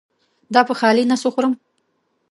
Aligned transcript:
دا 0.53 0.61
په 0.67 0.73
خالي 0.79 1.03
نس 1.09 1.21
وخورم؟ 1.25 1.53